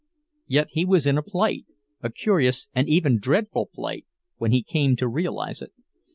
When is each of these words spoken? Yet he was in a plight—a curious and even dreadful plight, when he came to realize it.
Yet 0.47 0.69
he 0.71 0.83
was 0.83 1.05
in 1.05 1.19
a 1.19 1.21
plight—a 1.21 2.11
curious 2.13 2.69
and 2.73 2.89
even 2.89 3.19
dreadful 3.19 3.67
plight, 3.71 4.07
when 4.37 4.51
he 4.51 4.63
came 4.63 4.95
to 4.95 5.07
realize 5.07 5.61
it. 5.61 5.73